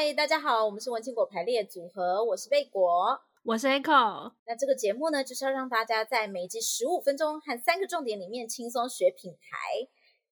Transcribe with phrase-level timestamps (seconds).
[0.00, 4.30] 嗨，大家好，我们是文青果排列组合，我是贝果，我是 Echo。
[4.46, 9.58] 那这个节目呢，就是要让大家在每集十五分钟和三个重点里面轻松学品牌。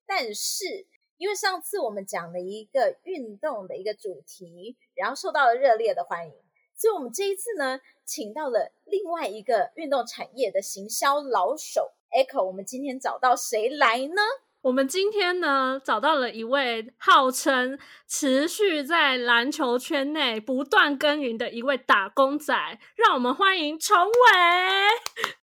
[0.07, 0.87] 但是
[1.17, 6.33] 因为上次我们讲了一个运动的一个主题，然后受到了热烈的欢迎，
[6.77, 12.45] 所以我们这一次呢，请到了另外一个运动产业的行销老手 Echo。
[12.45, 14.23] 我们今天找到谁来呢？
[14.67, 22.53] 我们今天呢，找到了一位号称持续在篮球圈内不断耕耘的一位打工仔，
[22.97, 24.13] 让我们欢迎崇伟。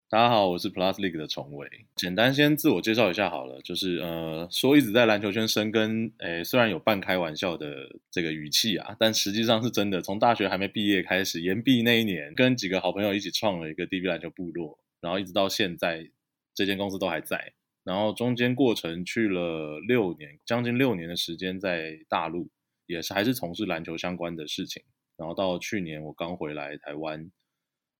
[0.09, 1.65] 大家好，我是 Plus League 的崇伟。
[1.95, 7.67] 简单先自我介绍一下好了，就是呃，说一直在篮球圈深耕，诶，虽然有半开玩笑的
[8.11, 10.01] 这个语气啊，但实际上是真的。
[10.01, 16.09] 从大学还没毕业开始，研毕那一年，跟几个好朋友一起创了一个 DB 篮球部落，然后一直到现在，
[16.53, 17.53] 这间公司都还在。
[17.83, 22.49] 然后中间过程去了六年，将近六年的时间在大陆，
[22.85, 24.83] 也是还是从事篮球相关的事情。
[25.17, 27.29] 然后到去年我刚回来台湾，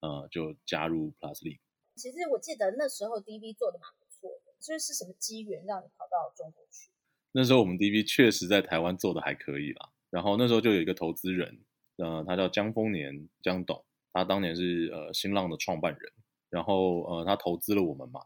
[0.00, 1.60] 呃，就加入 Plus League。
[1.96, 6.90] 其实我记得那时候 DB 做的蛮不错的，就是什么机缘让你跑到中国去？
[7.32, 9.90] 那时候我们 DB 确实在台湾做的还可以啦。
[10.10, 11.60] 然后那时候就有一个投资人，
[11.96, 16.12] 呃，他叫江丰年江董，他当年是呃新浪的创办人，
[16.48, 18.20] 然后呃他投资了我们嘛。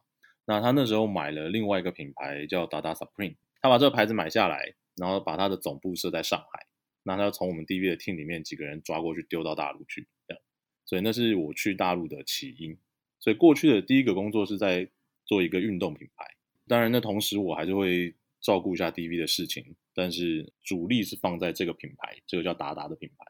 [0.48, 6.66] 那他那时候买了另外一个品牌叫达达 Supreme，他把这个牌子买下来，然后把他的总部设在上海。
[7.02, 10.42] 那他从我们 DB 的 team 里面几个人抓过去丢到大陆去，这样。
[10.86, 12.78] 所以那是我去大陆的起因。
[13.20, 14.88] 所以过去的第一个工作是在
[15.26, 16.24] 做一个运动品牌。
[16.66, 23.26] 当然，那同时我还是会照顾一下 DB 的事情，但是主力是放在这个品牌，这个叫达达的品牌。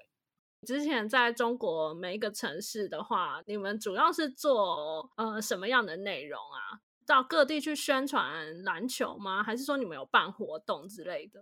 [0.64, 6.82] 之前在中国每一个城市的话，你们主要是做呃什么样的内容啊？
[7.08, 9.42] 到各地去宣传篮球吗？
[9.42, 11.40] 还是说你们有办活动之类的？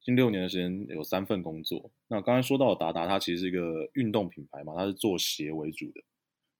[0.00, 1.92] 近六年的时间有三份工作。
[2.08, 6.02] 那刚才说到达达，它其实是一个运动品牌嘛，它是做鞋为主的。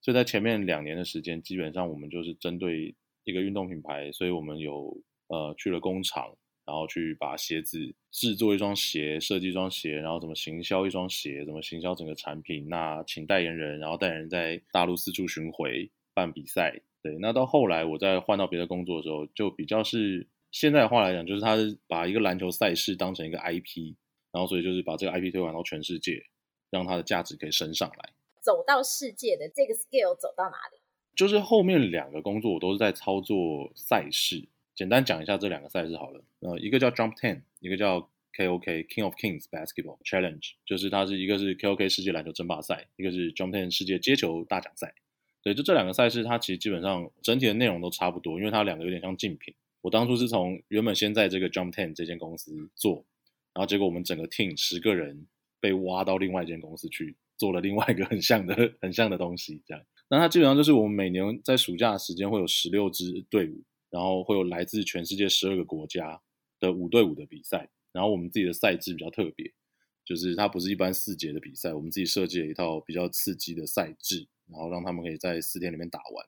[0.01, 4.97] 所以在前面两年的时间，基本上我们就是针对一个运动品牌，所以我们有
[5.29, 12.69] 呃去了工厂，然后去把鞋子制作一双鞋，设计一双鞋，然后怎么行销一双鞋，怎么行销整个产品。
[12.69, 16.83] 那请代言人，然后代言人在大陆四处巡回办比赛。
[17.03, 23.95] 对，那到后来我再换到别的工作的时候，就比较是现在的话来讲，就是他是把一个篮球赛事当成一个 IP，
[24.31, 26.23] 然后所以就是把这个 IP 推广到全世界，
[26.71, 28.11] 让它的价值可以升上来。
[28.41, 30.79] 走到世界的这个 scale 走到哪里？
[31.17, 34.49] 就是后面两个工作我都是在操作赛事。
[34.75, 38.01] 简单讲一下这两个赛事好了，呃，一个叫 Jump Ten，一个叫
[38.35, 44.95] KOK King of Kings Basketball Challenge，就是它是一个是 KOK 世界篮球争霸赛，一个是 Jump Ten 世界街球大奖赛。
[45.43, 49.53] 对，就这两个赛事，它其实基本上整体的内容都差不多，因为它两个有点像竞品。
[49.81, 53.05] 我当初是从原本先在这个 Jump Ten 这间公司做，
[53.53, 55.27] 然后结果我们整个 team 十个人
[55.59, 59.85] 被挖到另外一间公司去做了另外一个很像的、很像的东西，这样。
[60.09, 66.21] 那它基本上就是我们每年在暑假的时间会有十六支队伍，然后会有来自全世界十二个国家
[66.61, 69.53] 的五对五的比赛，然后我们自己的赛制比较特别，
[70.05, 74.29] 就是它不是一般四节的比赛，我们自己设计了一套比较刺激的赛制。
[74.53, 76.27] 然后让他们可以在四天里面打完，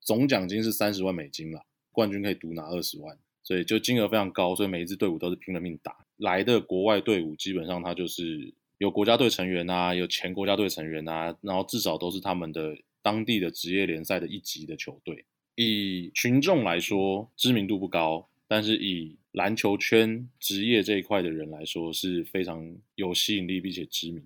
[0.00, 6.04] 总奖金是三十万美金啦，冠军可以独拿二十万，所以就金额非常高，所以每一支队伍都是拼了命打。
[6.16, 15.24] 来的国外队伍基本上他就是有国家队成员啊，有前国家队成员啊，然后至少都是他们的当地的职业联赛的一级的球队。
[15.54, 24.24] 以群众来说，知名度不高，但是以篮球圈职业这一块的人来说是非常有吸引力并且知名。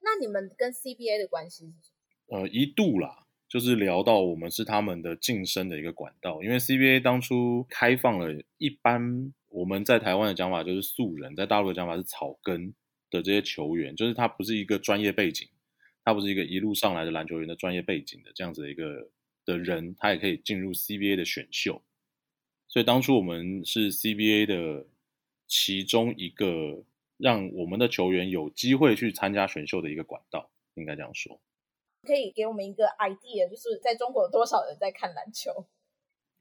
[0.00, 1.97] 那你们跟 CBA 的关系是什么？
[2.28, 12.74] 呃，一度啦，就是聊到我们是他们的晋升的一个管道，因为 CBA 当初开放了一般我们在台湾的讲法就是素人，在大陆的讲法是草根
[13.10, 15.48] 的这些球员，就是他不是一个专业背景，
[16.04, 19.08] 他不是一个一路上来的篮球员的专业背景的这样子的一个
[19.46, 21.82] 的人，他也可以进入 CBA 的选秀，
[22.68, 24.86] 所以当初我们是 CBA 的
[25.46, 26.84] 其中一个
[27.16, 31.40] 让我们的球员有机会去参加选秀的一个管道，应该这样说。
[32.02, 35.66] 可以给我们一个 idea，就是在中国有多少人在看篮球？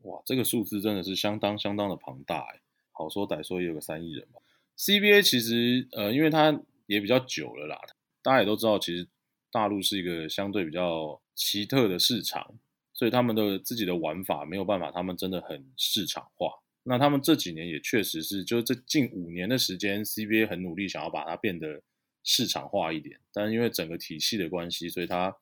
[0.03, 2.61] 哇，这个数字真的是相当相当的庞大哎，
[2.91, 4.39] 好说歹说也有个三亿人吧。
[4.77, 7.81] CBA 其实呃，因为它也比较久了啦，
[8.21, 9.07] 大家也都知道，其实
[9.51, 12.59] 大陆是一个相对比较奇特的市场，
[12.93, 16.59] 所以他们的自己的玩法没有办法，他们真的很市场化。
[16.83, 21.81] 那他们这几年也确实是，就是这近五年的时间，CBA 很努力想要把它变得。
[22.29, 25.33] 市场化一点，但是因为整个体系的关系，所以它，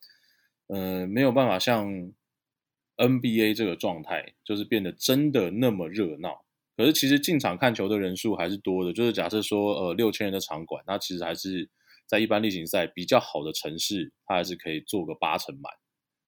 [0.68, 1.92] 呃，没有办法像
[2.98, 6.46] NBA 这个状态，就是变得真的那么热闹。
[6.78, 11.68] 可是其实进场看球的人数还是多的，就是假设说，呃，六千人的场馆，那其实还是
[12.06, 15.74] 在一般例行赛比较好的城市，它还是可以做个八成满。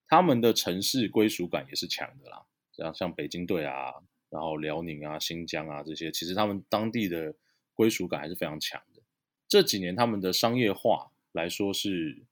[0.07, 2.42] 他们的城市归属感也是强的啦，
[2.75, 3.92] 像像北京队啊，
[4.31, 7.36] 然后辽宁啊、新疆啊这些，其实他们当地的
[7.75, 8.97] 归属感还是非常强的。
[9.48, 12.24] 这几年他们的商业化来说是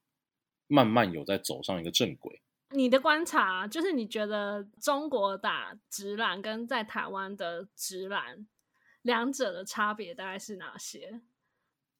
[0.67, 2.41] 慢慢有在走上一个正轨。
[2.71, 8.47] 你的观察就是，你觉得中国打直篮跟在台湾的直篮
[9.03, 11.21] 两者的差别大概是哪些？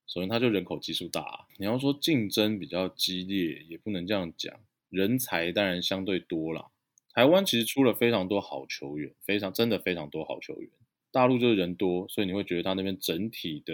[0.08, 1.46] 首先，它就人口基数大啊。
[1.58, 4.54] 你要说竞争比较激烈，也不能这样讲。
[4.90, 6.68] 人才当然相对多啦。
[7.14, 10.70] 台湾其实出了非常多好球员，非常真的非常多好球员。
[11.12, 13.74] 大陆就是人多，所以你会觉得他那边整体的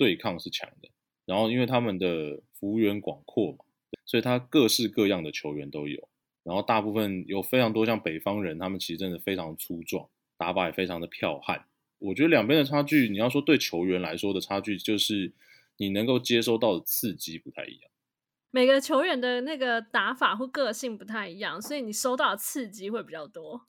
[0.00, 0.88] 对抗是强的。
[1.26, 3.58] 然后，因为他们的幅员广阔嘛，
[4.06, 6.08] 所以他各式各样的球员都有。
[6.42, 10.08] 然后大部分有非常多像北方人，他们其实真的非常粗壮，
[10.38, 11.66] 打法也非常的剽悍。
[11.98, 15.34] 我觉得两边的差距，你要说对球员来说的差距，就是
[15.76, 17.90] 你能够接收到的刺激不太一样。
[18.50, 23.66] 每个球员的那个打法或个性不太一样，所以你收到的刺激会比较多。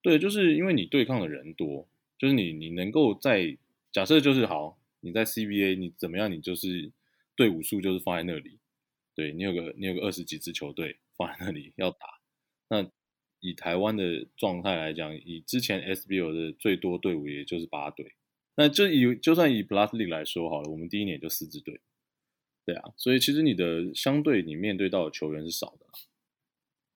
[0.00, 1.86] 对，就是因为你对抗的人多，
[2.18, 3.58] 就是你你能够在
[3.92, 6.92] 假设就是好，你在 CBA 你怎么样，你就是
[7.36, 8.58] 队伍数就是放在那里，
[9.14, 10.98] 对，你有个你有个二十几支球队。
[11.18, 12.06] 放在那里要打，
[12.68, 12.88] 那
[13.40, 18.14] 以台湾的状态来讲，以之前 SBL 的最多队伍也就是八队，
[18.54, 21.80] 那就以就算以 Plus League 来说好了，我们第一年就四支队，
[22.64, 25.86] 对啊，所以其实你的相对你面对到的球员是少的，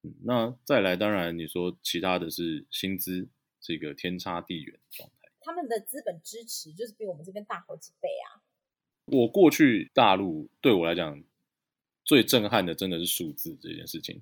[0.03, 3.27] 嗯，那再来当然你说其他的是薪资
[3.59, 5.11] 这个天差地远状，
[5.43, 8.41] 他们的资本支持就是比我们这边大好几倍啊。
[9.05, 11.23] 我过去大陆对我来讲。
[12.05, 14.21] 最震撼的真的是数字这件事情，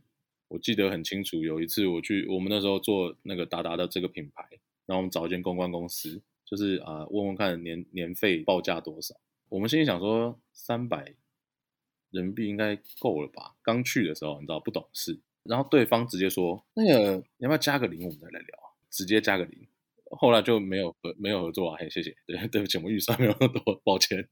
[0.50, 1.42] 我记得很清楚。
[1.42, 4.48] 有一次我去，我们那时候做那个达达的这个品牌，
[4.86, 9.16] 然后我们找一间公关公司，就是啊、呃、问问看年年费报价多少。
[9.50, 11.16] 我们心里想说三百
[12.12, 13.56] 人民币应该够了吧？
[13.64, 18.60] 刚去的时候你知道不懂事，然后对方直接说那个你要不要加个零，我们再来聊，
[18.92, 19.68] 直接加个零。
[20.20, 24.28] 后来就没有合没有合作啊，嘿，谢谢，对 对不起，我们预算没有那么多，抱歉。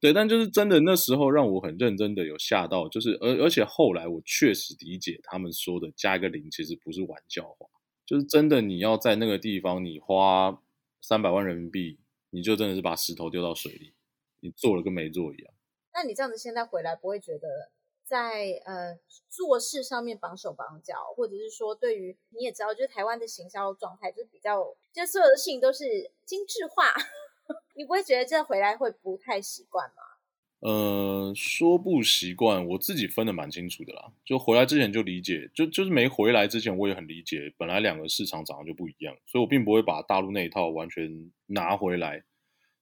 [0.00, 7.66] 对，但就是真的那时候让我很认真的有吓到，就是而而且后来我确实理解他们说的加一个零其实不是玩笑话，
[8.06, 10.62] 就是真的你要在那个地方你花
[11.00, 11.98] 三百万人民币，
[12.30, 13.92] 你就真的是把石头丢到水里，
[14.40, 15.52] 你做了跟没做一样。
[15.94, 17.72] 那你这样子现在回来不会觉得？
[18.08, 26.94] 在呃做事上面绑手绑脚，或者是说，对于你也知道，就是台湾的行销状态就是比较，就所有的事情都是精致化，
[27.76, 30.02] 你不会觉得这回来会不太习惯吗？
[30.60, 34.10] 呃，说不习惯，我自己分得蛮清楚的啦。
[34.24, 42.24] 就回来之前就理解，就就是没回来之前我也很理解，本来两个市场长得就不一样，所以我并不会把大陆那一套完全拿回来。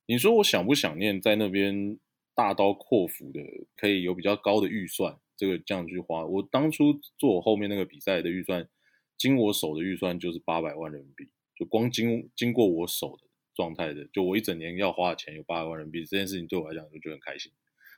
[0.07, 1.99] 你说我想不想念在那边？
[2.37, 3.41] 大刀阔斧的，
[3.75, 6.23] 可以有比较高的预算，这个这样去花。
[6.23, 8.69] 我当初做后面那个比赛的预算，
[9.17, 13.23] 经我手的预算就是八百万人民币，就光经经过我手的
[13.55, 17.51] 状态的，就我一整年要花的钱有八百万人民币，这件事情对我来讲就觉得很开心。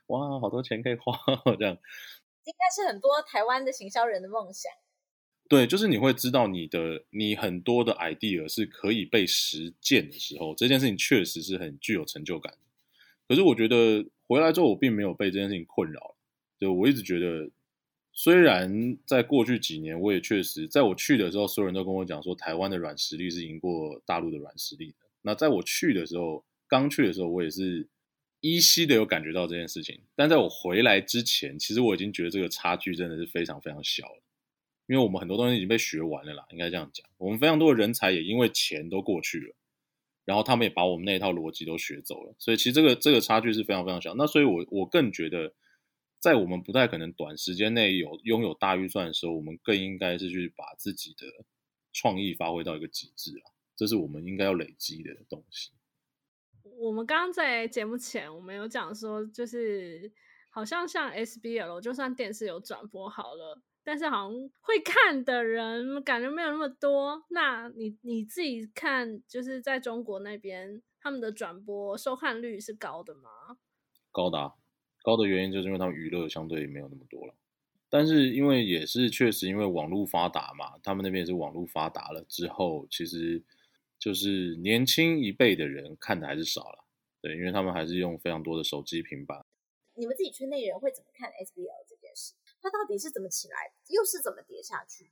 [0.06, 1.12] 哇，好多钱可以花，
[1.58, 1.76] 这样
[2.44, 4.72] 应该是很多台湾的行销人的梦想。
[5.50, 12.54] 对，就是你会知道你的你很多的 idea 是可以被实践的时候，这件事情确实是很具有成就感。
[13.30, 14.04] 可是我觉得。
[14.30, 16.14] 回来之后，我并没有被这件事情困扰。
[16.56, 17.50] 就我一直觉得，
[18.12, 25.08] 虽然在过去几年，我也确实在我去的时候，所有人都跟我讲说，台湾的软实力是赢过大陆的软实力的。
[25.22, 27.88] 那在我去的时候，刚去的时候，我也是
[28.38, 29.98] 依稀的有感觉到这件事情。
[30.14, 34.22] 但在我回来之前，其实我已经觉得这个差距真的是非常非常小了，
[34.86, 37.04] 因为我们很多东西已经被学完了啦，应该这样讲。
[37.18, 39.56] 我们非常多的人才也因为钱都过去了。
[40.24, 44.14] 然后他们也把我们那一套逻辑都学走了，所以其实这个这个差距是非常非常小。
[44.14, 45.54] 那所以我，我更觉得，
[46.20, 51.26] 在我们不太可能短时间内有拥有大预算的时候，我们更应该是去把自己的
[51.92, 55.70] 创意发挥到一个极致啊，这是我们应该要累积的东西。
[56.78, 60.12] 我们刚刚在节目前，我们有讲说，就是
[60.50, 63.62] 好像像 SBL，就算电视有转播好了。
[63.82, 67.24] 但是好像会看的人感觉没有那么多。
[67.30, 73.30] 那你你自己看，就是在中国那边，他们的转播收看率是高的吗？
[74.12, 74.52] 高的，
[75.02, 77.34] 高的原因就是因为他们娱乐相对没有那么多了。
[77.88, 83.42] 但是因为也是确实因为网络发达嘛，他们那边也是网络发达了之后，其实
[83.98, 86.84] 就是年轻一辈的人看的还是少了。
[87.22, 89.44] 对，因为他们还是用非常多的手机、平板。
[90.00, 92.32] 你们自己圈内人会怎么看 SBL 这件事？
[92.62, 95.10] 它到底是怎么起来，又是怎么跌下去？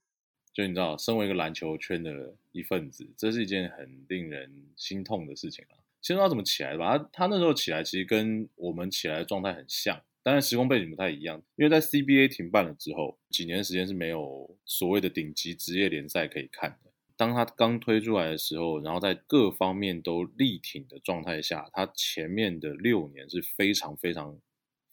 [0.54, 5.76] 就你知道，身为一个篮球圈的一份子，这是一件很令人心痛的事情啊。
[6.00, 16.90] 先说它怎么起来的吧，它它那时候起来其实跟我们起来的状态很像，当然时空背景不太一样，因为在 CBA 停办了之后，几年时间是没有所谓的顶级职业联赛可以看的。
[17.14, 24.40] 当他刚推出来的时候，然后在各方面都力挺的状态下，他前面的六年是非常非常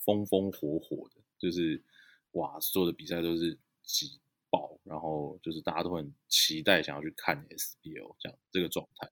[0.06, 1.82] 风风火火的，就是
[2.32, 4.20] 哇，所有的比赛都是挤
[4.50, 9.10] 爆，然后就是大家都很期待想要去看 SBL 这样这个状态。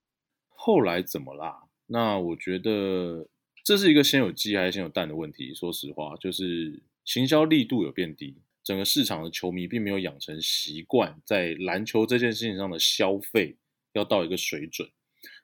[0.47, 1.63] 后来怎么啦？
[1.87, 3.27] 那我觉得
[3.63, 5.53] 这是一个先有鸡还是先有蛋的问题。
[5.53, 8.37] 说实话，就是行销力度有变低。
[8.63, 13.57] 整个市场的球迷并没有养成习惯，在篮球这件事情上的消费
[13.91, 14.89] 要到一个水准。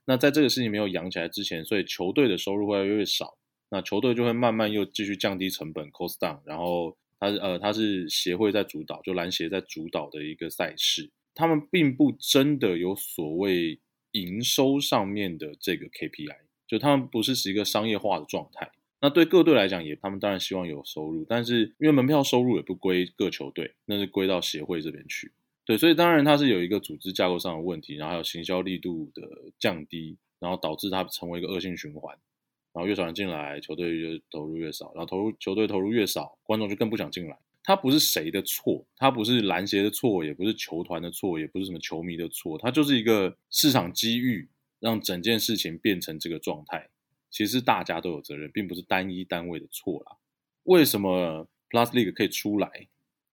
[0.05, 3.37] 那在这个事情没有养起来之前，所以球队的收入会越来越少。
[3.69, 6.39] 那球队就会慢慢又继续降低成本，cost down。
[6.45, 11.09] 然后它呃，它是协会在主导，就篮协在主导的一个赛事。
[11.35, 13.79] 他们并不真的有所谓
[14.11, 16.35] 营收上面的这个 KPI，
[16.67, 18.71] 就他们不是是一个商业化的状态。
[19.01, 25.31] 那对各队来讲，也他们当然希望有收入，但是因为门票收入也不归各球队，那是归到协会这边去。
[25.63, 29.21] 对，所以当然它是有一个组织架构上的问题，然后还有行销力度的
[29.57, 32.17] 降低，然后导致它成为一个恶性循环。
[32.73, 37.37] 然后越少人进来，球队就投入越少，然后投入球队投入越少，观众就更不想进来。
[37.63, 44.49] 它不是谁的错，它不是篮协的错，也不是球团的错，也不是什么球迷的错，它就是一个市场机遇，
[44.79, 46.89] 让整件事情变成这个状态。
[47.29, 50.17] 其实大家都有责任，并不是单一单位的错啦。
[50.63, 52.87] 为什么 Plus League 可以出来？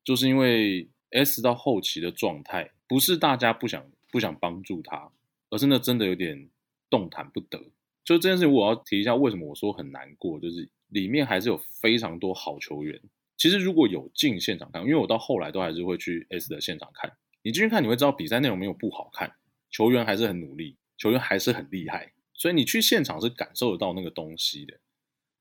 [0.04, 5.10] 就是因为 S 到后期的状态，不是大家不想不想帮助他，
[5.48, 6.50] 而是那真的有点
[6.90, 7.70] 动弹不得。
[8.06, 12.98] 就这件事情，我要提一下，为什么我说很难过，就是里面还是有非常多好球员。
[13.36, 17.12] 其实如果有进现场看，因为我到后来都还是会去 S 的现场看。
[17.42, 19.32] 你进去看，你会知道比赛内容没有不好看，
[19.70, 22.12] 球员还是很努力，球员还是很厉害。
[22.32, 24.78] 所以你去现场是感受得到那个东西的，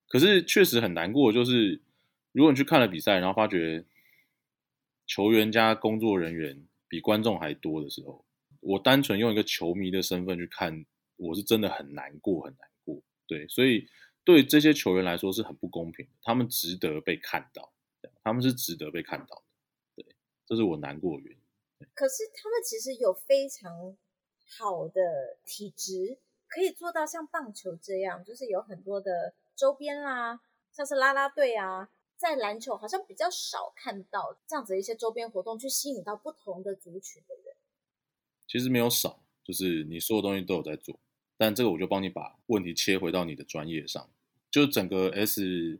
[0.08, 1.82] 可是确实很难过，就是
[2.32, 3.86] 如果你去看了比赛，然后发觉
[5.06, 8.26] 球员加工作人员比观众还多的时候，
[8.62, 10.86] 我单纯用一个球迷的身份去看，
[11.18, 13.02] 我是真的很难过，很难过。
[13.28, 13.88] 对，所以
[14.24, 17.74] 对这些球员来说是很不公平的，他们值得被看到，
[18.24, 20.04] 他们是值得被看到的。
[20.04, 21.88] 对，这是我难过的原因。
[21.94, 23.98] 可是他们其实有非常
[24.60, 26.20] 好的体质。
[26.48, 30.40] 可以做到像棒球这样，就是有很多的周边啦，
[30.72, 37.56] 像是啦啦队啊，在篮球好像比较少看到这样子的一些周边活动，去吸引到不同的族群的人。
[38.48, 40.98] 其实没有少，就是你所有东西都有在做，
[41.38, 44.10] 但这个我就帮你把问题切回到你的专业上，
[44.50, 45.80] 就整个 S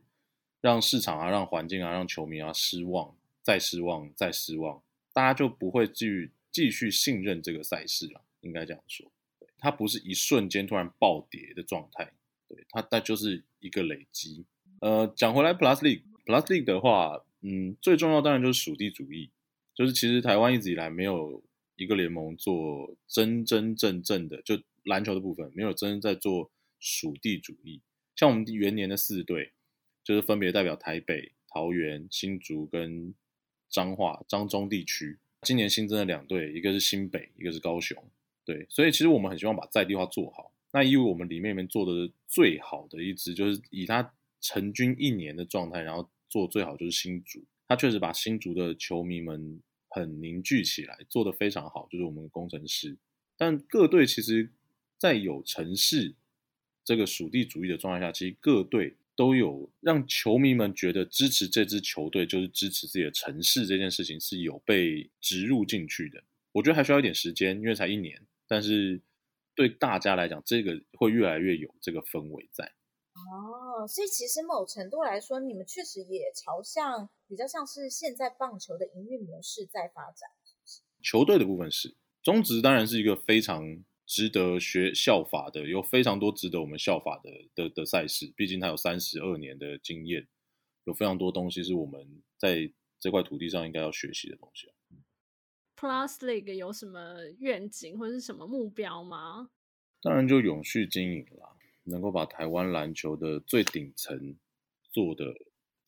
[0.60, 4.82] 让市场啊、让环境啊、让球迷啊失望，再失望，再失望，
[5.12, 9.10] 大家就不会继续继续信任这个赛事了，应该这样说。
[9.58, 12.12] 它不是一瞬间突然暴跌的状态，
[12.48, 14.44] 对它，那就是一个累积。
[14.80, 19.30] 呃，讲回来，Plus League，Plus League 的话，嗯，最重要当然就是属地主义，
[19.74, 21.42] 就是其实台湾一直以来没有
[21.76, 26.50] 一个联盟做真真正正的，就篮球的部分没有真正在做
[26.80, 27.80] 属地主义。
[28.16, 29.52] 像我们元年的四队，
[30.02, 33.14] 就是分别代表台北、桃园、新竹跟
[33.68, 35.18] 彰化、彰中地区。
[35.42, 38.02] 今年新增的两队，一个是新北，一个是高雄。
[38.44, 40.52] 对，所以其实我们很希望把在地化做好。
[40.72, 47.44] 那因为我们里面里面做的最好的一支，就是以他成军一年的状态，然后做最好就是新竹。
[47.68, 52.96] 他确实把新竹的球迷们很凝聚起来，做得非常好，就是我们的工程师。
[53.36, 54.50] 但各队其实，
[54.98, 56.14] 在有城市
[56.84, 66.22] 这个属地主义的状态下，其实各队都有让球迷们觉得支持这支球队就是支持自己的城市这件事情是有被植入进去的。
[66.52, 68.26] 我觉得还需要一点时间，因为才一年。
[68.46, 69.00] 但是
[69.54, 72.72] 对大家来讲，这个会越来越有这个氛围在。
[73.14, 80.28] 哦，所以其实某程度来说，你们确实也朝向比较像是现在棒球的营运模式在发展。
[81.02, 88.32] 球队的部分是中职，当然是一个非常值得学效法的，有非常多值得我们效法的的的赛事。
[88.36, 90.26] 毕竟它有三十二年的经验，
[90.84, 94.68] 有非常多东西是我们在这块土地上应该要学习的东西。
[95.76, 99.50] Plus League 有什么愿景或者是什么目标吗？
[100.00, 104.36] 当然就永续经营啦，能够把台湾篮球的最顶层
[104.92, 105.34] 做的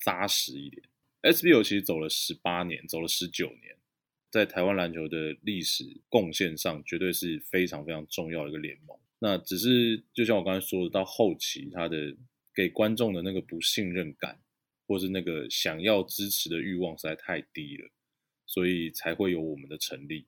[0.00, 0.82] 扎实一点。
[1.22, 3.77] SBL 其实走了十八年，走了十九年，
[4.30, 8.96] 在台湾篮球的历史贡献上，绝对是非常非常重要的一个联盟。
[9.18, 12.16] 那只是就像我刚才说的，到后期他的
[12.54, 14.40] 给观众的那个不信任感，
[14.86, 17.88] 或是那个想要支持的欲望实在太低了。
[18.50, 20.24] 所以才会有我们的成立。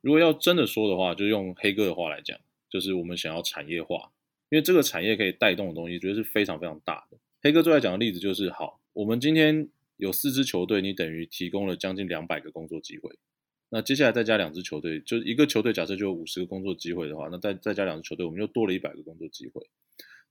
[0.00, 2.38] 如果要真的说的话，就用黑哥的话来讲，
[2.70, 4.12] 就是我们想要产业化，
[4.50, 7.18] 因为这个产业可以带动的东西，觉得是非常非常大的。
[7.42, 13.18] 黑哥最爱讲的例子就是：好，我们今天有四支球队，你等于提供了将近两百个工作机会。
[13.68, 19.68] 那接下来再加两支球队，就一个球队假设就有五十个工作机会的话，那再再加两支球队，我们又多了一百个工作机会。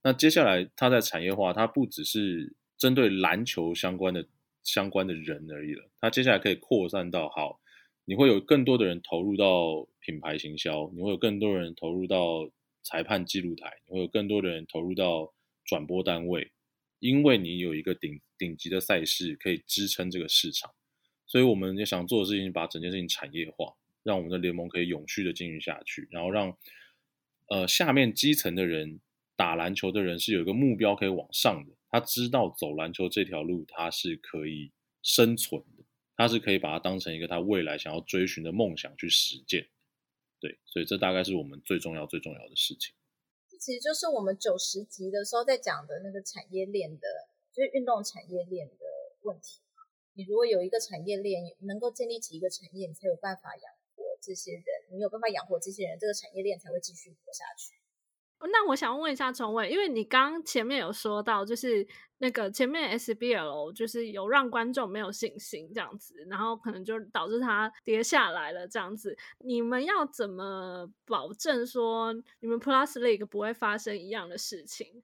[0.02, 4.26] 那接下来它在产业化，它不只是针对篮球相关的
[4.62, 7.60] 相关的人而已了，它接下来可以扩散到好，
[8.04, 12.50] 你会有更多的人投入到品牌行销，你会有更多人投入到
[12.82, 16.52] 裁判记录台，你会有更多的人投入到转播单位，
[17.00, 20.70] 因为你有一个顶顶级的赛事可以支撑这个市场。
[21.26, 26.56] 所以我们也想做的事情，把整件事情产业化，让我们的联盟可以永续的经营下去，然后让
[27.48, 29.00] 呃下面基层的人
[29.34, 35.84] 打篮球的人是有一个目标可以往上的，他知道走篮球这条路他是可以生存的，
[36.16, 39.68] 他是可以把它当成一个他未来想要追寻的梦想去实践。
[40.38, 42.94] 对，所以这大概是我们最重要最重要的事情。
[43.48, 47.08] 这其实就是我们九十集的时候在讲的那个产业链的，
[47.52, 48.84] 就是运动产业链的
[49.22, 49.60] 问题。
[50.16, 54.64] 你如果有一个产业链，能够建立起一个产业，你才有办法养活这些人。
[54.90, 57.76] 你有办法养活这些人，这个产业链才会继续活下去。
[58.40, 61.86] 那我想问一下崇伟，因为你刚前面有说到，就是
[62.18, 69.16] 那个前面 SBL 就是有让观众没有信心这样子，然后可能就导致它跌下来了这样子。
[69.38, 75.02] 你们要怎么保证说你们 Plus League 不会发生一样的事情？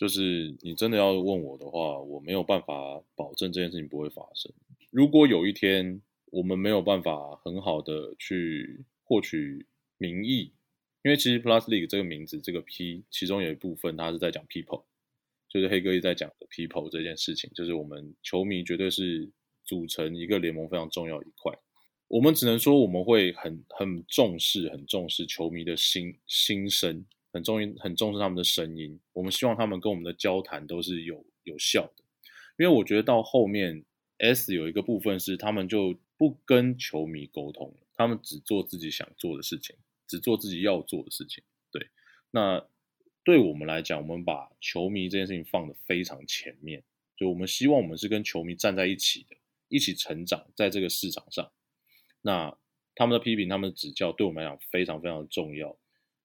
[0.00, 4.50] 就是你真的要问我的话，我没有办法保证这件事情不会发生。
[4.90, 6.00] 如果有一天
[6.32, 9.66] 我们没有办法很好的去获取
[9.98, 10.54] 民意，
[11.04, 14.84] 因为其实 Plus League 这个名字这个 P 其中有一部分它是在讲 people，
[15.50, 19.30] 就是黑哥一直在讲的 people 这件事情，就是我们球迷绝对是
[19.66, 21.52] 组成一个联盟非常重要一块。
[22.08, 27.04] 我们只能说我们会很很重视很重视球迷的心心声。
[27.32, 32.04] 很重很重视他们的声音，我们希望他们跟我们的交谈都是有有效的，
[32.58, 33.84] 因为我觉得到后面
[34.18, 41.44] S 有一个部分是他们就不跟球迷沟通，他们只做自己想做的事情，只做自己要做的事情。
[41.70, 41.88] 对，
[42.32, 42.66] 那
[43.22, 46.82] 对我们来讲，我们把球迷这件事情放得非常前面，
[47.16, 49.36] 就我们希望我们是跟球迷站在一起的，
[49.68, 51.52] 一起成长在这个市场上。
[52.22, 52.56] 那
[52.94, 55.78] 他们的批评、他们的指教，对我们来讲非常非常重要。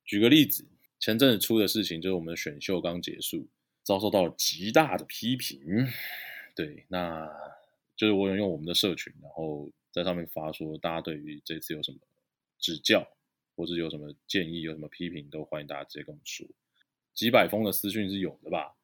[0.03, 0.67] 举个例子。
[0.99, 3.47] 前阵子出的事情就是我们的选秀刚结束，
[3.83, 5.59] 遭受到了极大的批评。
[6.55, 7.29] 对，那
[7.95, 11.97] 就是我有用我们的社群，然后在上面发说，大家对于这次有什么
[12.59, 13.07] 指教，
[13.55, 16.47] 或者有什么建议，有什么批评，都欢迎大家直接跟我们说。
[17.13, 18.75] 几百封的私讯是有的吧？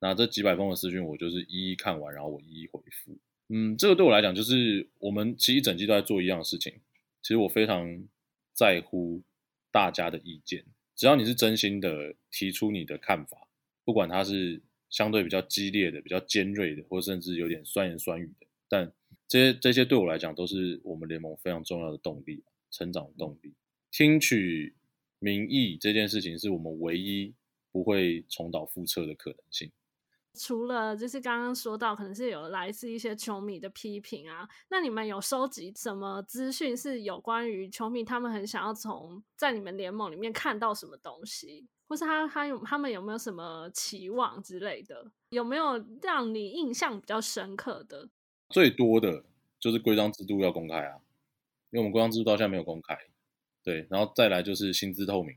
[0.00, 3.16] 那这几百封的私讯，我就是一一看完，然后我一一回复。
[3.48, 6.80] 嗯，这个对我来讲，就是我们其实一整季都在做一样的事情。
[7.22, 8.06] 其实我非常
[8.52, 9.22] 在乎
[9.70, 10.64] 大家的意见。
[10.96, 13.48] 只要你是真心的提出你的看法，
[13.84, 18.92] 不管它是相对比较激烈的、比较尖锐的，或甚至有点酸言酸语的，但
[19.26, 23.54] 这些这些对我来讲都是我们联盟非常重要的动力，成长的动力。
[23.90, 24.74] 听取
[25.18, 27.34] 民意这件事情是我们唯一
[27.72, 29.70] 不会重蹈覆辙的可能性。
[30.36, 45.10] 除了就是刚刚说到，可能是有来自一些球迷的批评啊，那你们有收集什么资讯是有关于球迷他们很想要从在你们联盟里面看到什么东西，或是他他有他们有没有什么期望之类的？
[45.28, 48.08] 有没有让你印象比较深刻的？
[48.50, 49.24] 最多的
[49.58, 50.98] 就是规章制度要公开啊，
[51.70, 52.98] 因为我们规章制度到现在没有公开，
[53.62, 55.36] 对，然后再来就是薪资透明。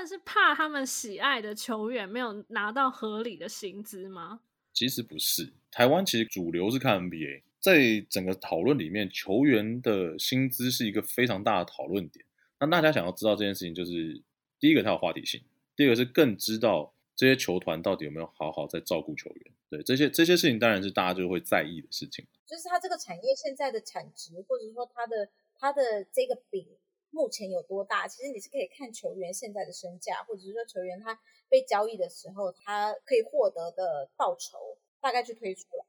[0.00, 4.40] 他们是怕他们喜爱的球员没有拿到合理的薪资吗？
[4.72, 12.24] 其实不是，台湾其实主流是看 NBA，在整个讨论里面，球员的薪资是一个非常大的讨论点。
[12.60, 14.22] 那大家想要知道这件事情，就是
[14.58, 15.42] 第一个它有话题性，
[15.76, 19.52] 第二个是更知道这些球团到底有没有好好在照顾球员。
[19.68, 22.24] 对，这些这些事情，当然是大家就会在意的事情。
[22.46, 26.66] 就是它这个产业现在的产值，或者说它的它的这个饼。
[27.10, 28.08] 目前有多大？
[28.08, 35.84] 其实你是可以看球员现在的身价，或者是说球员他被交易的时候，他可以获得的报酬，大概去推出来。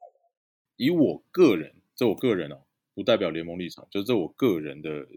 [0.77, 2.63] 以我个人，这我个人哦，
[2.95, 5.07] 不代表联盟立场，就是这我个人的。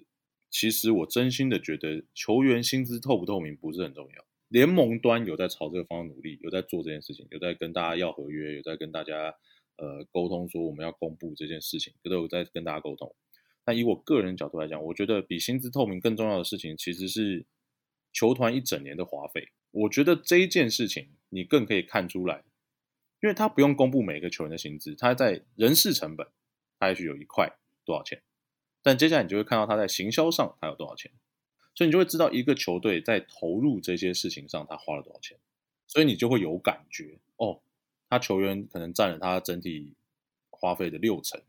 [0.50, 4.24] 其实我真心的觉得，球员薪资透不透明不是很重要。
[4.46, 9.34] 联盟端有在朝这个方向努力，有在做这件事情，有在跟大家要合约，有在跟大家
[9.78, 13.12] 呃沟通说我们要公布这件事情，都有在跟大家沟通。
[13.64, 17.46] 但以我个人角度来讲，我觉得比薪资透明更重要的事情，其实是
[18.12, 19.48] 球团一整年的花费。
[19.70, 22.44] 我觉得这一件事情，你更可以看出来，
[23.22, 26.27] 因为他不用公布每个球员的薪资，他在人事成本，
[26.79, 27.50] 他也许有一块
[27.85, 28.22] 多少钱，
[28.83, 31.11] 但接下来你就会看到他在行销上他有多少钱，
[31.74, 35.38] 所以你就会知道一个球队在投入这些事情上他花了多少钱，
[35.87, 37.62] 所以你就会有感觉哦，
[38.09, 39.94] 他球员可能占了他整体
[40.50, 41.42] 花费的六成，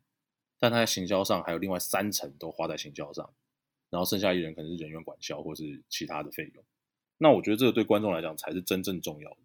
[0.66, 3.32] 但他在行销上还有另外三成都花在行销上，
[3.92, 6.66] 然后剩下一人可能是人员管销或是其他的费用。
[7.20, 9.38] 那我觉得这个对观众来讲才是真正重要的。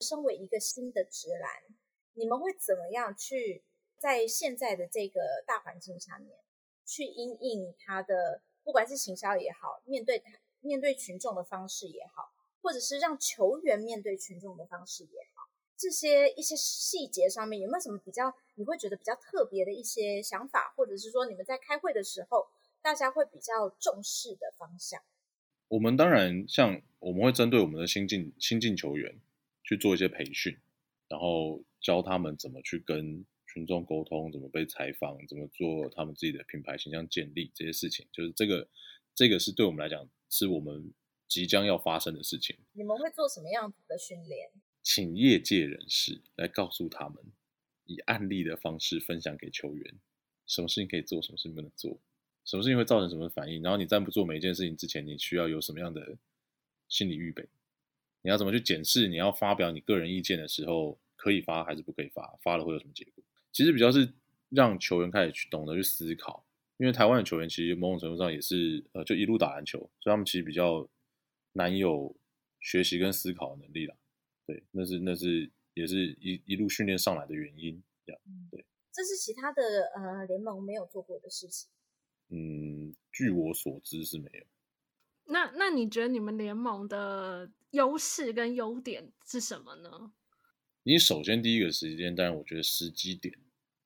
[0.00, 1.76] 身为一个新的职篮，
[2.14, 3.62] 你们会怎么样去
[4.00, 6.36] 在现在的这个大环境下面
[6.84, 15.33] 去因应他的，不管是行销也好，面对他面对群众的方式也好，或者是让球员面对群众的方式也好，
[15.76, 22.48] 这些一些细节上面有没有什么比较你会觉得比较特别的一些想法，或者是说你们在开会的时候
[22.80, 25.02] 大家会比较重视的方向？
[25.68, 29.20] 我们当然像我们会针对我们的新进新进球员
[29.62, 30.56] 去做一些培训，
[31.08, 38.06] 然后教他们怎么去跟群众沟通，怎么被采访，怎么做他们自己的品牌形象建立这些事情。
[38.12, 38.68] 就是这个，
[39.14, 40.92] 这个是对我们来讲是我们
[41.26, 42.56] 即将要发生的事情。
[42.72, 44.50] 你们会做什么样子的训练？
[44.84, 47.16] 请业界人士来告诉他们，
[47.86, 49.94] 以案例的方式分享给球员，
[50.46, 51.98] 什么事情可以做，什么事情不能做。
[52.44, 53.62] 什么事情会造成什么反应？
[53.62, 56.18] 然后你在不做每一件事情之前，你需要有什么样的
[56.86, 57.48] 心理预备？
[58.20, 59.08] 你要怎么去检视？
[59.08, 62.38] 你要发表你个人意见的时候，可以发还是不可以发？
[62.42, 63.24] 发了会有什么结果？
[63.52, 64.12] 其实比较是
[64.50, 70.86] 让球员开始去懂得去思考，因为台湾的球员其实某种程度上也是呃，就一路打篮球，所以他们其实比较
[71.52, 72.14] 难有
[72.60, 73.94] 学习跟思考的能力啦。
[74.46, 77.82] 对，那是那是也是一一路训练上来的原因。
[78.06, 79.62] 这样，对，这是其他的
[79.96, 81.70] 呃联盟没有做过的事情。
[82.28, 84.44] 嗯，据我所知是没有。
[85.26, 90.12] 那那你觉得你们联盟的优势跟优点是什么呢？
[90.82, 93.34] 你首先第一个时间，当然我觉得时机点，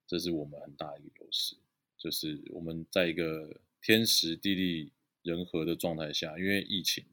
[0.05, 1.57] 这是我们很大的一个优势，
[1.97, 4.93] 就是我们在一个天时地利
[5.23, 7.05] 人和的状态下，因为疫情，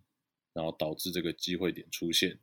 [0.53, 2.39] 然后导致这个机会点出现，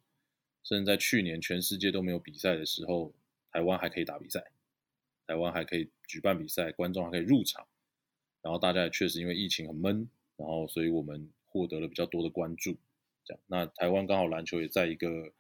[0.65, 3.13] 甚至在去年全世界都没有比赛的时候，
[3.51, 4.53] 台湾还可以打比赛，
[5.27, 7.67] 台湾还可以举办比赛，观众还可以入场。
[8.43, 12.77] 然后大家也确实因为疫情很闷，然后所以我们获得了比较多的关注。
[13.25, 15.33] 这样，那台湾刚好篮球也在一个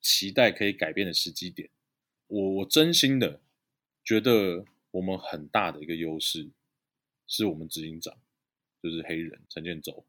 [0.00, 1.70] 期待可以改变的时机点。
[2.26, 3.40] 我我真心的
[4.04, 6.50] 觉得我们很大的一个优势
[7.26, 8.16] 是我们执行长，
[8.82, 10.04] 就是黑人陈建州。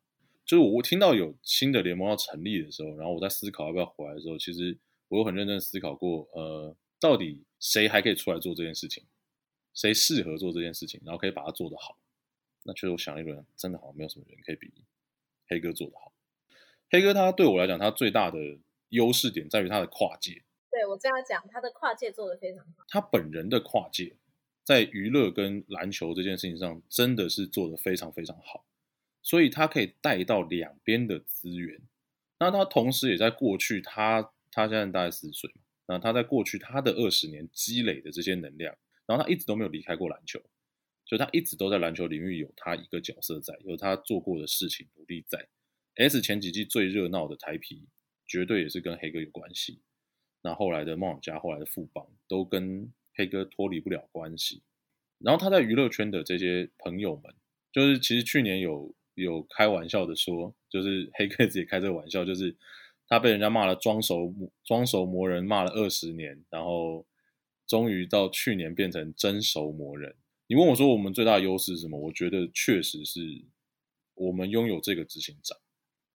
[0.45, 4.77] 就是我听到有新的联盟要成立的时候，然后我在思考要不要回来的时候，其实
[5.07, 9.03] 我有很认真思考过，呃，到底谁还可以出来做这件事情，
[9.73, 11.97] 谁适合做这件事情，然后可以把它做得好。
[12.63, 14.71] 那其实，我想了一轮，真的好像没有什么人可以比
[15.47, 16.13] 黑哥做得好。
[16.89, 18.37] 黑哥他对我来讲，他最大的
[18.89, 20.43] 优势点在于他的跨界。
[20.69, 22.83] 对，我这样讲，他的跨界做得非常好。
[22.87, 24.15] 他本人的跨界，
[24.63, 28.65] 在娱乐跟篮球这件事情上，真的是做得非常非常好。
[29.23, 31.81] 所以他可以带到两边的资源。
[32.39, 40.39] 那他同时也在过去，他他现在大概四十岁嘛，那他在过去他的二十年积累的这些能量，然后他一直都没有离开过篮球。
[41.05, 45.47] 就他一直都在篮球领域有他一个角色在，有他做过的事情努力在。
[45.95, 47.87] S 前几季最热闹的台啤，
[48.25, 49.81] 绝对也是跟黑哥有关系。
[50.41, 54.63] 那后来的梦想家，后来的富邦，都跟黑哥脱离不了关系。
[55.19, 57.35] 然后他在娱乐圈的这些朋友们，
[57.71, 62.55] 就是其实去年有有开玩笑的说，就是黑哥自己开这个玩笑，就是
[63.07, 67.05] 他被人家骂了装熟装熟魔人骂了二十年，然后
[67.67, 70.15] 终于到去年变成真熟魔人。
[70.47, 71.97] 你问我说我们最大的优势是什么？
[71.99, 73.19] 我觉得确实是
[74.15, 75.57] 我们拥有这个执行长，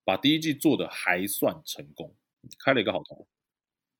[0.05, 2.15] 把第一季做的还算成功，
[2.63, 3.27] 开了一个好头。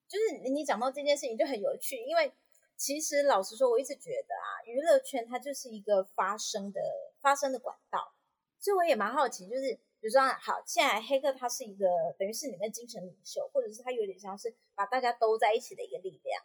[0.08, 2.32] 就是你讲到这件事情就很有趣，因为
[2.78, 6.80] 其实老实说，我一直觉得啊，娱乐圈它就是一个发声的
[7.20, 8.14] 发声的管道，
[8.60, 11.86] 所以我也蛮好奇，就是比如说好，现在黑客他是一个
[12.18, 16.44] 等于是你们精神领袖，或者是他有点像是把大家兜在一起的一个力量。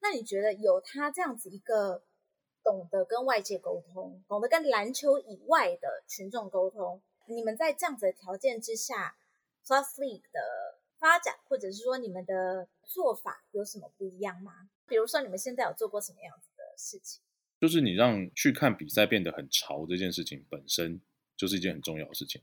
[0.00, 2.02] 那你觉得有他这样子一个？
[2.64, 7.00] 懂得跟外界沟通，懂得跟篮球以外的群众沟通。
[7.28, 9.16] 你们在这样子的条件之下
[9.64, 10.40] ，Plus League 的
[10.98, 14.68] 发展，或者是说你们的做法有什么不一样吗？
[14.88, 17.22] 比如说你们现在有做过什么样子的事情？
[17.60, 21.00] 就是你让去看比赛变得很潮这件事情本身
[21.36, 22.40] 就是一件很重要的事情。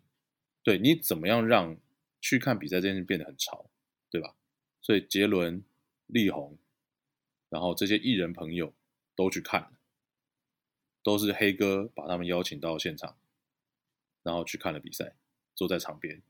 [0.64, 1.78] 对，你怎么样让
[2.22, 3.70] 去看比赛这件事变得很潮，
[4.10, 4.36] 对吧？
[4.82, 5.64] 所以杰伦、
[6.08, 6.58] 力宏，
[7.50, 8.74] 然后这些艺人朋友
[9.16, 9.72] 都去看了。
[11.06, 13.18] 都是黑哥把他们邀请到现场，
[14.24, 15.18] 然后去看了比赛，
[15.54, 16.22] 坐在场边，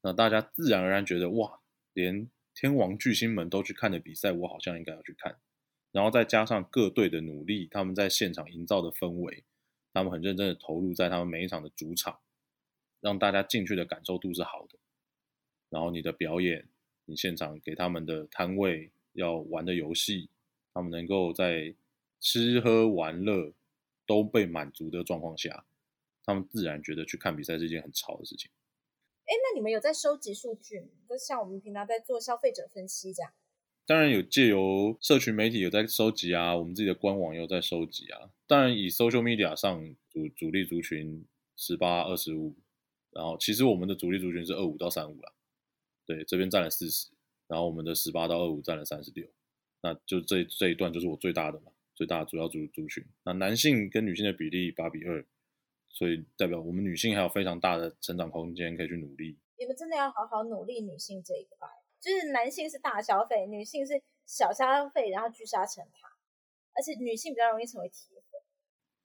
[0.00, 1.60] 那大家自然而然觉得哇，
[1.92, 5.38] 连天王巨星们都去看的比赛，我好像应该要去看。
[5.90, 9.44] 然后再加上各队的努力，他们在现场营造的氛围，
[9.92, 12.20] 他们很认真的投入在他们每一场的主场，
[13.00, 14.78] 让大家进去的感受度是好的。
[15.68, 16.68] 然后你的表演，
[17.04, 20.30] 你现场给他们的摊位要玩的游戏，
[20.72, 21.74] 他们能够在。
[22.24, 23.52] 吃喝玩乐
[24.06, 25.66] 都被满足的状况下，
[26.24, 28.48] 他们自然觉得去看比赛是一件很潮的事情。
[29.24, 30.86] 哎，那你们有在收集数据吗？
[31.08, 33.32] 就像我们平常在做消费者分析这样。
[33.84, 38.30] 当然有借由社群媒体有在收集啊，我们自己的官网有在收集啊。
[38.46, 42.54] 当然以 social media 上主主力族群十八二十五，
[43.10, 45.32] 然后其实我们的主力族群是二五到三五啦。
[46.06, 47.08] 对，这边占了四十，
[47.48, 49.26] 然后我们的十八到二五占了三十六，
[49.82, 53.04] 那就这这一段就是我最大的嘛，最大主要族族群。
[53.24, 55.24] 那男性跟女性的比例八比二，
[55.88, 59.36] 所以代表我们女性还有非常大的成长空间可以去努力。
[59.58, 61.68] 你们真的要好好努力女性这一块。
[62.02, 66.08] 就是男性是大消费，女性是小消费，然后聚沙成塔，
[66.74, 68.40] 而且女性比较容易成为铁粉。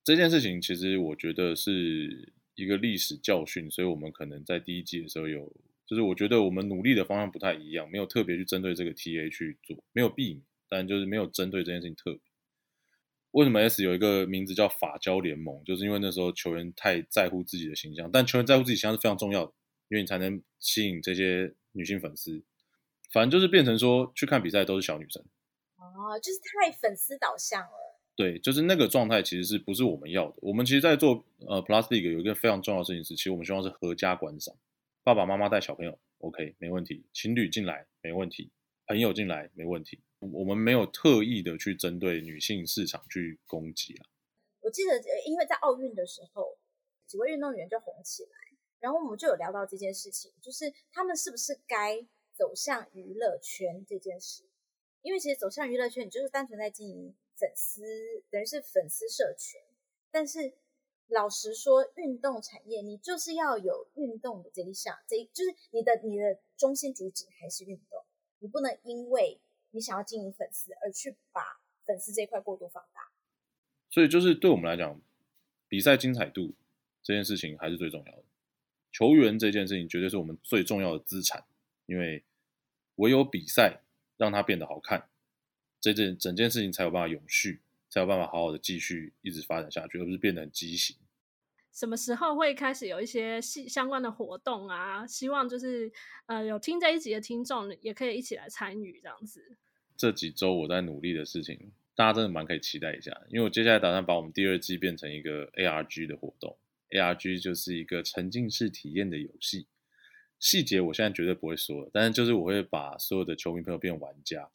[0.03, 5.53] 这件事情其实我觉得是一个历史教训，所以我们可能在第一季的时候有，
[5.86, 12.21] 就是我觉得我们努力的方向不太一样，没有特别去针对这个 TA 去做，没有避免，但就是没有针对这件事情特别。
[13.31, 15.63] 为什么 S 有一个名字叫法胶联盟？
[15.65, 19.53] 就是因为那时候球员太在乎自己的形象，但球员在乎自己形象是非常重要的，
[19.89, 22.43] 因为你才能吸引这些女性粉丝。
[23.12, 25.24] 反正就是变成说，去看比赛都是小女生，
[25.78, 28.00] 哦，就是太粉丝导向了。
[28.15, 30.38] 对，就是那个状态，其实是不是我们要的？
[30.41, 34.56] 我们其实，在做呃 Plastic 有一个非常重要的事情是，其实我们希望是合家观赏，
[35.04, 38.52] 爸爸妈妈带小朋友，OK，没问题；情侣进来没问题，
[38.88, 40.02] 朋友进来没问题。
[40.20, 44.10] 我们没有特意的去针对女性市场去攻击啊。
[44.62, 46.58] 我记得，因为在奥运的时候，
[47.06, 48.30] 几位运动员就红起来，
[48.80, 52.06] 然后我们就有聊到这件事情，就是他们是不是该。
[52.38, 54.43] 走向娱乐圈这件事，
[55.02, 57.82] 因为其实走向娱乐圈，你就是单纯在经营粉丝，
[58.30, 59.60] 等于是粉丝社群。
[60.12, 60.54] 但是
[61.08, 68.06] 老实说，运动产业你就是要有运动的这一项，这就是你的你的中心主旨还是运动，
[68.39, 73.12] 你不能因为你想要经营粉丝而去把粉丝这一块过度放大。
[73.89, 75.02] 所以就是对我们来讲，
[75.67, 76.54] 比赛精彩度
[77.02, 78.23] 这件事情还是最重要的，
[78.91, 81.45] 球员这件事情绝对是我们最重要的资产。
[81.88, 82.23] 因为
[82.97, 83.82] 唯有比赛
[84.15, 85.10] 让它变得好看，
[85.82, 90.95] 这件整件事情才有办法永续，才有办法好好的继续一直发展下去，而不是变得很畸形。
[91.73, 95.06] 什么时候会开始有一些相关的活动啊？
[95.06, 95.91] 希望就是
[96.26, 99.58] 呃有听这一集的听众也可以一起来参与这样子。
[99.95, 106.58] 这几周我在努力的事情，大家真的蛮可以期待一下，因为我接下来打算把我们第二季变成一个 ARG 的活动
[106.89, 109.67] ，ARG 就是一个沉浸式体验的游戏。
[110.39, 114.50] 细节我现在绝对不会说，但是就是我会把所有的球迷朋友变玩家，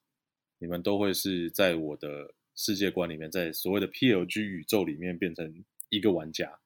[0.59, 6.61] 你们都会是在我的世界观里面，在所谓的 PLG 宇宙里面变成一个玩家，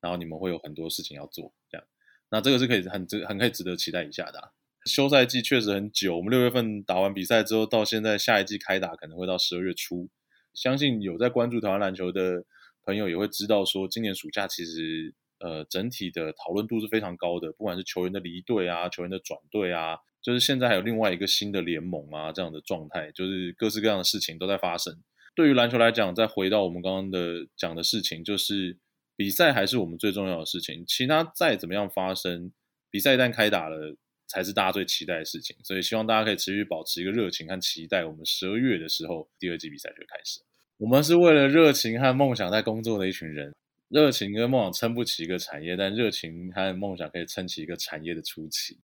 [0.00, 1.86] 然后你们会有很多事情要做，这样，
[2.30, 4.50] 那这个是可以很值很可以值得期待一下的啊。
[4.86, 10.08] 休赛季确实很久，我们六月份打完比赛之后，到现在下一季开打可能会到十二月初，
[10.54, 12.44] 相信有在关注台湾篮球的
[12.84, 15.12] 朋友也会知道说，今年暑假其实。
[15.40, 24.94] 呃，整体的讨论度是非常高的，不管是球员的离队啊，球员的转队啊，就是现在还有另外一个新的联盟啊，这样的状态，就是各式各样的事情都在发生。
[25.34, 28.76] 对于篮球来讲，再回到我们刚刚的讲的事情，就是
[29.16, 32.52] 比赛还是我们最重要的事情，其他再怎么样发生，
[32.90, 35.56] 比赛一旦开打了，才是大家最期待的事情。
[35.64, 40.40] 所以希望大家可以持续保持一个热情和期待，我们十二月的时候第二季比赛就开始。
[40.76, 43.54] 我们是为了热情和梦想在工作的一群人。
[43.90, 48.78] 热情跟梦想撑不起一个产业，但热情和梦想可以撑起一个产业的初期。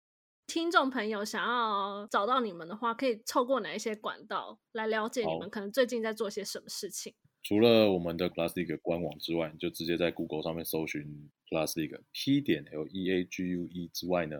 [0.47, 7.15] 听众朋友想要找到你们的话，可以透过哪一些管道来了解你们可能最近在做些什么事情？
[7.43, 11.03] 除了我们的 League 官网之外，你就直接在 Google 上面搜寻
[11.51, 14.37] League P 点 L E A G U E 之外呢，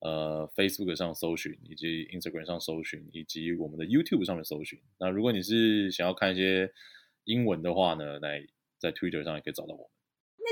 [0.00, 4.80] 呃，Facebook 上搜寻，以及 Instagram 上搜寻，以及我们的 YouTube 上面搜寻。
[4.98, 6.72] 那如果你是想要看一些
[7.22, 8.44] 英文的话呢，来
[8.80, 9.89] 在 Twitter 上也可以找到我们。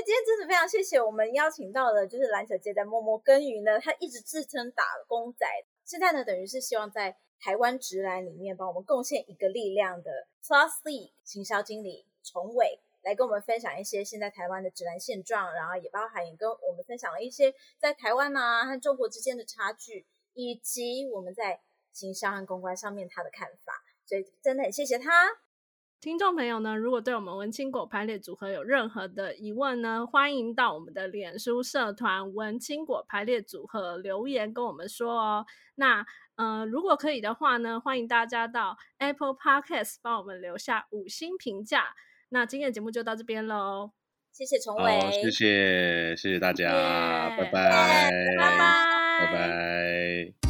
[0.05, 5.45] 今天真的非常谢谢我们邀请到的，就是篮球界在默默耕耘呢，他一直自称打工仔，
[5.83, 21.59] 现在呢等于是希望在台湾职篮里面帮我们贡献一个力量的 Plus League 行销经理崇伟来跟我们分享一些现在台湾的职篮现状，然后也包含也跟我们分享了一些在台湾啊和中国之间的差距，以及我们在
[21.91, 23.73] 行销和公关上面他的看法，
[24.05, 25.27] 所以真的很谢谢他。
[26.01, 35.45] 听众朋友呢，如果对我们文青果排列组合有任何的疑问呢，欢迎到我们的脸书社团文青果排列组合留言跟我们说哦。
[35.75, 41.93] 那呃，如果可以的话呢，欢迎大家到 Apple Podcast 帮我们留下五星评价。
[42.29, 43.91] 那今天的节目就到这边喽，
[44.31, 50.48] 谢谢崇伟，谢谢谢谢大家，yeah, 拜拜，拜拜，拜拜。